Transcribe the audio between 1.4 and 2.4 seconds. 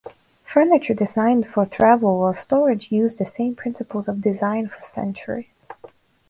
for travel or